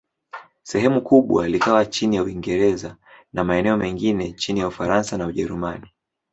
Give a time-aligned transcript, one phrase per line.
[0.63, 2.97] Sehemu kubwa likawa chini ya Uingereza,
[3.33, 5.91] na maeneo mengine chini ya Ufaransa na Ujerumani.